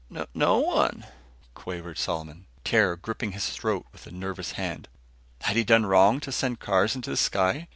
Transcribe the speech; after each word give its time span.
"No 0.33 0.57
one," 0.57 1.05
quavered 1.53 1.99
Solomon, 1.99 2.47
terror 2.63 2.95
gripping 2.95 3.33
his 3.33 3.51
throat 3.51 3.85
with 3.91 4.07
a 4.07 4.11
nervous 4.11 4.53
hand. 4.53 4.87
Had 5.41 5.55
he 5.57 5.63
done 5.63 5.85
wrong 5.85 6.19
to 6.21 6.31
send 6.31 6.59
cars 6.59 6.95
into 6.95 7.11
the 7.11 7.17
sky? 7.17 7.67